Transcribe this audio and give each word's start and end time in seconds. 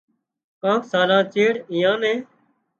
ڪانڪ 0.61 0.81
سالان 0.91 1.23
چيڙ 1.33 1.51
ايئان 1.73 1.95
نين 2.01 2.19